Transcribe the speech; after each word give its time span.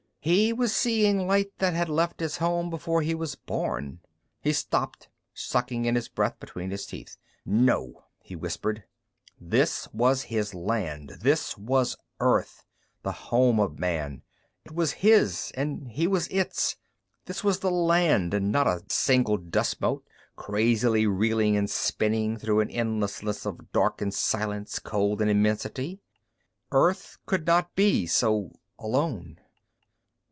He 0.23 0.53
was 0.53 0.75
seeing 0.75 1.25
light 1.25 1.51
that 1.57 1.73
had 1.73 1.89
left 1.89 2.21
its 2.21 2.37
home 2.37 2.69
before 2.69 3.01
he 3.01 3.15
was 3.15 3.33
born. 3.33 4.01
He 4.39 4.53
stopped, 4.53 5.09
sucking 5.33 5.85
in 5.85 5.95
his 5.95 6.09
breath 6.09 6.39
between 6.39 6.69
his 6.69 6.85
teeth. 6.85 7.17
"No," 7.43 8.03
he 8.21 8.35
whispered. 8.35 8.83
This 9.39 9.87
was 9.91 10.21
his 10.21 10.53
land. 10.53 11.17
This 11.21 11.57
was 11.57 11.97
Earth, 12.19 12.63
the 13.01 13.11
home 13.11 13.59
of 13.59 13.79
man; 13.79 14.21
it 14.63 14.73
was 14.73 14.91
his 14.91 15.51
and 15.55 15.87
he 15.87 16.05
was 16.05 16.27
its. 16.27 16.75
This 17.25 17.43
was 17.43 17.61
the 17.61 17.71
land, 17.71 18.31
and 18.35 18.51
not 18.51 18.67
a 18.67 18.83
single 18.89 19.37
dust 19.37 19.81
mote, 19.81 20.05
crazily 20.35 21.07
reeling 21.07 21.57
and 21.57 21.67
spinning 21.67 22.37
through 22.37 22.59
an 22.59 22.69
endlessness 22.69 23.43
of 23.43 23.71
dark 23.71 24.03
and 24.03 24.13
silence, 24.13 24.77
cold 24.77 25.19
and 25.19 25.31
immensity. 25.31 25.99
Earth 26.71 27.17
could 27.25 27.47
not 27.47 27.73
be 27.73 28.05
so 28.05 28.51
alone! 28.77 29.39